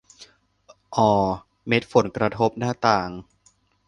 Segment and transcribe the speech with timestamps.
[0.95, 1.11] อ่อ
[1.67, 3.09] เม็ดฝนกระทบหน้าต่าง